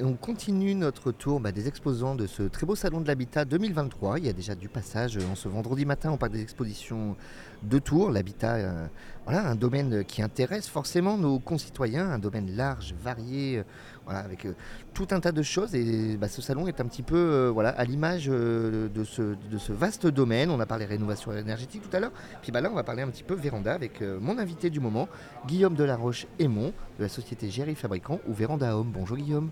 [0.00, 4.18] On continue notre tour bah, des exposants de ce très beau salon de l'habitat 2023.
[4.20, 6.12] Il y a déjà du passage en ce vendredi matin.
[6.12, 7.16] On parle des expositions
[7.64, 8.12] de Tours.
[8.12, 8.86] L'habitat, euh,
[9.24, 13.62] voilà, un domaine qui intéresse forcément nos concitoyens, un domaine large, varié, euh,
[14.04, 14.54] voilà, avec euh,
[14.94, 15.74] tout un tas de choses.
[15.74, 19.72] Et bah, ce salon est un petit peu euh, voilà, à l'image euh, de, ce,
[19.72, 20.50] vaste domaine.
[20.50, 22.12] On a parlé rénovation énergétique tout à l'heure.
[22.42, 24.80] Puis bah, là, on va parler un petit peu véranda avec euh, mon invité du
[24.80, 25.08] moment,
[25.46, 28.90] Guillaume Delaroche-Aymon, de la société Géry Fabricant ou Véranda Home.
[28.92, 29.50] Bonjour Guillaume.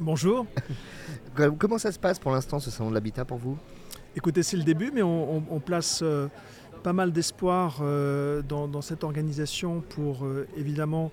[0.00, 0.46] Bonjour.
[1.58, 3.58] Comment ça se passe pour l'instant ce salon de l'habitat pour vous?
[4.16, 6.28] Écoutez, c'est le début, mais on, on- on place euh,
[6.82, 11.10] pas mal d'espoir euh, dans, dans cette organisation pour euh, évidemment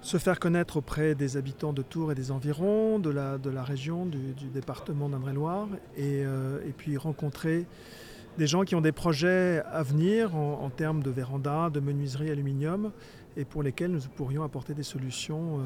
[0.00, 3.62] se faire connaître auprès des habitants de Tours et des environs, de la, de la
[3.62, 5.66] région, du, du département d'Indre-et-Loire,
[5.96, 7.64] et, et puis rencontrer
[8.36, 12.30] des gens qui ont des projets à venir en, en termes de véranda, de menuiserie
[12.30, 12.90] aluminium,
[13.36, 15.62] et pour lesquels nous pourrions apporter des solutions euh,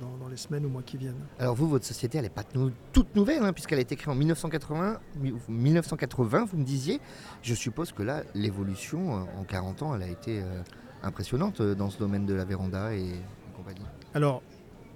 [0.00, 1.24] dans, dans les semaines ou mois qui viennent.
[1.38, 2.44] Alors vous, votre société, elle n'est pas
[2.92, 7.00] toute nouvelle, hein, puisqu'elle a été créée en 1980, mi- 1980, vous me disiez.
[7.42, 10.62] Je suppose que là, l'évolution euh, en 40 ans, elle a été euh,
[11.02, 13.86] impressionnante dans ce domaine de la véranda et, et compagnie.
[14.14, 14.42] Alors,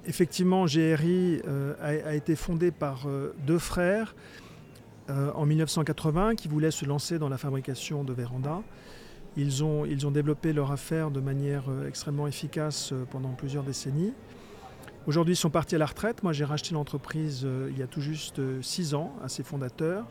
[0.06, 4.14] effectivement, GRI euh, a, a été fondé par euh, deux frères
[5.10, 8.62] euh, en 1980 qui voulaient se lancer dans la fabrication de vérandas.
[9.36, 13.64] Ils ont, ils ont développé leur affaire de manière euh, extrêmement efficace euh, pendant plusieurs
[13.64, 14.12] décennies.
[15.06, 16.22] Aujourd'hui, ils sont partis à la retraite.
[16.22, 20.04] Moi, j'ai racheté l'entreprise euh, il y a tout juste six ans à ses fondateurs.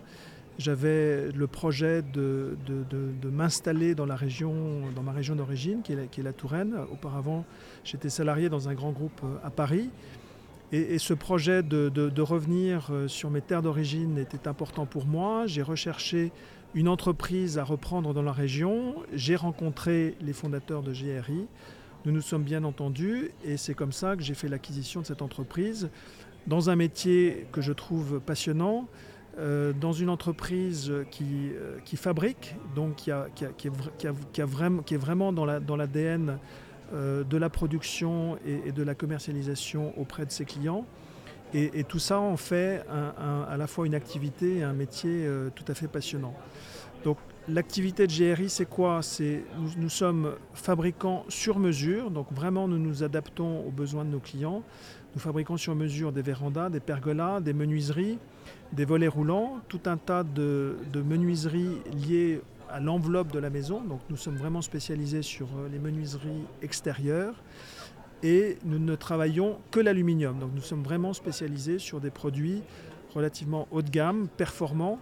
[0.58, 4.54] J'avais le projet de, de- m'installer dans la région,
[4.96, 6.76] dans ma région d'origine, qui qui est la Touraine.
[6.92, 7.46] Auparavant,
[7.84, 9.90] j'étais salarié dans un grand groupe à Paris.
[10.74, 15.46] Et, ce projet de, revenir euh, sur mes terres d'origine était important pour moi.
[15.46, 16.32] J'ai recherché
[16.74, 18.96] une entreprise à reprendre dans la région.
[19.14, 21.46] J'ai rencontré les fondateurs de GRI.
[22.06, 25.22] Nous nous sommes bien entendus et c'est comme ça que j'ai fait l'acquisition de cette
[25.22, 25.90] entreprise
[26.48, 28.88] dans un métier que je trouve passionnant,
[29.38, 36.40] euh, dans une entreprise qui, euh, fabrique, donc qui, est, vraiment, dans la- dans l'ADN
[36.92, 40.86] de la production et, de la commercialisation auprès de ses clients.
[41.54, 45.66] Et, tout ça en fait à la fois une activité et un métier euh, tout
[45.68, 46.34] à fait passionnant.
[47.04, 47.18] Donc
[47.50, 49.02] l'activité de GRI, c'est quoi?
[49.02, 54.12] C'est nous, nous sommes fabricants sur mesure, donc vraiment nous nous adaptons aux besoins de
[54.12, 54.64] nos clients.
[55.14, 58.18] Nous fabriquons sur mesure des vérandas, des pergolas, des menuiseries,
[58.72, 62.40] des volets roulants, tout un tas de, de menuiseries liées
[62.72, 63.82] à l'enveloppe de la maison.
[63.82, 67.36] Donc nous sommes vraiment spécialisés sur euh, les menuiseries extérieures
[68.24, 70.40] et nous ne travaillons que l'aluminium.
[70.40, 72.62] Donc nous sommes vraiment spécialisés sur des produits
[73.14, 75.00] relativement haut de gamme, performants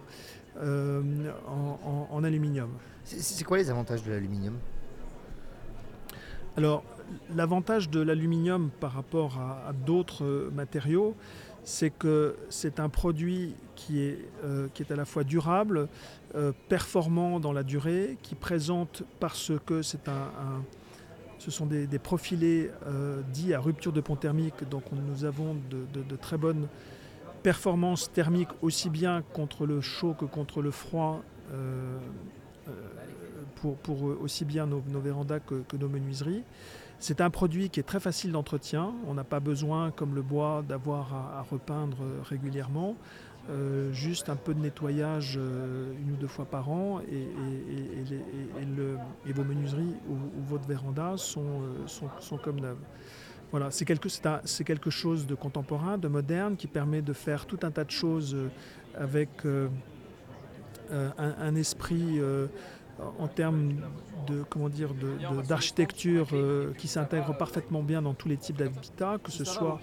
[0.58, 1.02] euh,
[1.46, 2.70] en, en- en aluminium.
[3.04, 4.54] C'est quoi les avantages de l'aluminium?
[6.56, 6.82] Alors,
[7.34, 11.14] l'avantage de l'aluminium par rapport à, à d'autres euh, matériaux,
[11.64, 15.88] c'est que c'est un produit qui est, euh, qui est à la fois durable,
[16.34, 20.62] euh, performant dans la durée, qui présente parce que c'est un,
[21.38, 25.56] ce sont des, profilés euh, dits à rupture de pont thermique, donc on- nous avons
[25.70, 26.66] de très bonnes
[27.42, 31.22] performances thermiques aussi bien contre le chaud que contre le froid.
[33.50, 36.42] Euh, euh, pour, pour aussi bien nos, nos vérandas que, que nos menuiseries.
[36.98, 38.92] C'est un produit qui est très facile d'entretien.
[39.06, 41.96] On n'a pas besoin, comme le bois, d'avoir à, repeindre
[42.28, 42.96] régulièrement.
[43.48, 48.64] Euh, juste un peu de nettoyage euh, une ou deux fois par an et, et-
[48.76, 50.14] le- et vos menuiseries ou,
[50.46, 52.76] votre véranda sont, euh, sont, comme neuves.
[53.50, 57.58] Voilà, c'est quelque, un- quelque chose de contemporain, de moderne, qui permet de faire tout
[57.62, 58.48] un tas de choses euh,
[58.94, 59.68] avec euh,
[60.92, 62.46] euh, un, esprit euh,
[63.18, 63.74] en termes
[64.26, 64.90] de comment dire
[65.48, 69.80] d'architecture euh, qui s'intègre parfaitement bien dans tous les types d'habitat, que ce soit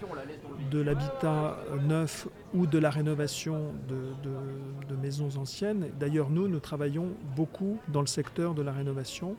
[0.70, 5.90] de l'habitat euh, neuf ou de la rénovation de, maisons anciennes.
[6.00, 9.36] D'ailleurs, nous, nous travaillons beaucoup dans le secteur de la rénovation.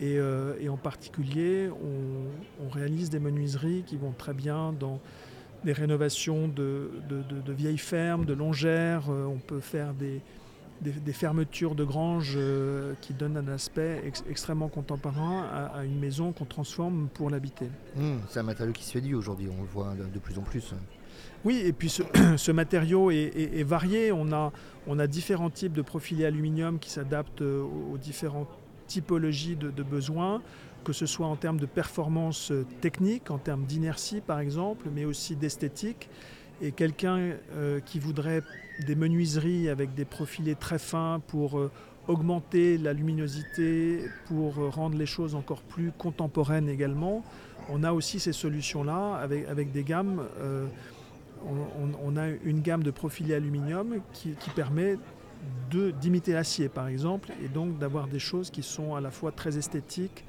[0.00, 5.00] Et, euh, et en particulier, on, on réalise des menuiseries qui vont très bien dans
[5.64, 6.90] des rénovations de,
[7.48, 9.08] vieilles fermes, de longères.
[9.08, 10.20] On peut faire des,
[10.84, 15.84] des, des fermetures de granges euh, qui donnent un aspect ex- extrêmement contemporain à, à
[15.84, 17.66] une maison qu'on transforme pour l'habiter.
[17.96, 20.42] Hum, C'est un matériau qui se fait du aujourd'hui, on le voit de, plus en
[20.42, 20.72] plus.
[21.44, 22.02] Oui, et puis ce,
[22.36, 24.12] ce matériau est, est- est varié.
[24.12, 24.52] On a,
[24.86, 28.48] on a différents types de profilés aluminium qui s'adaptent euh, aux, aux différentes
[28.86, 30.42] typologies de, de besoins,
[30.84, 35.04] que ce soit en termes de performance euh, technique, en termes d'inertie par exemple, mais
[35.06, 36.08] aussi d'esthétique.
[36.60, 38.42] Et quelqu'un euh, qui voudrait
[38.86, 41.70] des menuiseries avec des profilés très fins pour euh,
[42.08, 47.24] augmenter la luminosité, pour euh, rendre les choses encore plus contemporaines également,
[47.68, 50.22] on a aussi ces solutions-là avec, avec des gammes.
[51.46, 54.96] on, a une gamme de profilés aluminium qui, qui permet
[55.70, 59.56] d'imiter l'acier par exemple et donc d'avoir des choses qui sont à la fois très
[59.56, 60.24] esthétiques,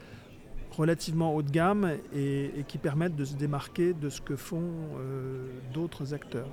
[0.77, 4.63] relativement haut de gamme et, qui permettent de se démarquer de ce que font
[4.97, 6.49] euh, d'autres acteurs.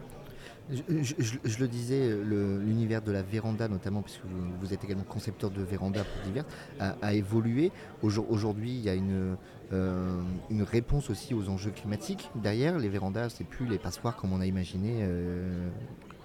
[0.71, 4.23] Je, le disais, l'univers de la véranda, notamment, puisque
[4.61, 6.45] vous, êtes également concepteur de véranda pour divers,
[6.79, 7.73] a, évolué.
[8.01, 9.37] Aujourd'hui, il y a une,
[9.73, 10.21] euh,
[10.51, 12.31] une réponse aussi aux enjeux climatiques.
[12.35, 15.69] Derrière, les vérandas, c'est plus les passoires comme on a imaginé euh,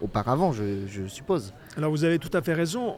[0.02, 1.54] auparavant, je, suppose.
[1.76, 2.98] Alors vous avez tout à fait raison.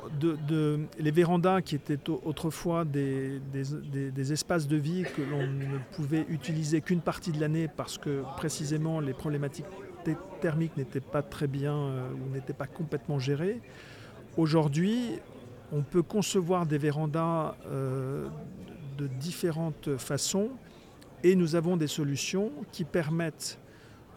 [0.99, 6.81] Les vérandas qui étaient autrefois des, des, espaces de vie que l'on ne pouvait utiliser
[6.81, 9.65] qu'une partie de l'année parce que précisément les problématiques
[10.41, 13.61] thermiques n'étaient pas très bien euh, ou n'étaient pas complètement gérées.
[14.37, 15.19] Aujourd'hui,
[15.71, 18.27] on peut concevoir des vérandas euh,
[18.97, 20.49] de différentes façons
[21.23, 23.59] et nous avons des solutions qui permettent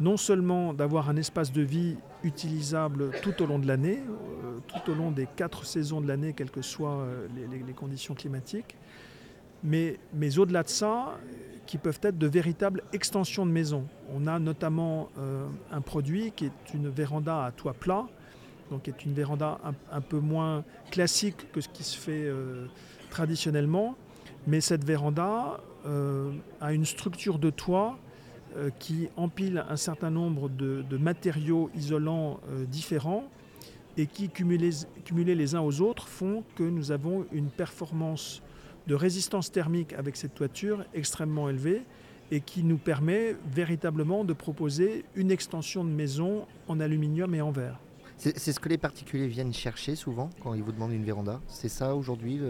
[0.01, 4.01] non seulement d'avoir un espace de vie utilisable tout au long de l'année,
[4.45, 7.29] euh, tout au long des quatre saisons de l'année, quelles que soient euh,
[7.67, 8.77] les, conditions climatiques,
[9.63, 11.19] mais, mais au-delà de ça,
[11.67, 13.87] qui peuvent être de véritables extensions de maison.
[14.13, 18.07] On a notamment euh, un produit qui est une véranda à toit plat,
[18.71, 19.59] donc qui est une véranda
[19.93, 22.27] un, peu moins classique que ce qui se fait
[23.11, 23.97] traditionnellement,
[24.47, 25.61] mais cette véranda
[26.61, 28.12] a une structure de toit euh,
[28.79, 33.25] qui empile un certain nombre de, matériaux isolants euh, différents
[33.97, 38.43] et qui, cumulés, les uns aux autres, font que nous avons une performance
[38.87, 41.83] de résistance thermique avec cette toiture extrêmement élevée
[42.31, 47.51] et qui nous permet véritablement de proposer une extension de maison en aluminium et en
[47.51, 47.79] verre.
[48.17, 51.69] C'est ce que les particuliers viennent chercher souvent quand ils vous demandent une véranda C'est
[51.69, 52.41] ça aujourd'hui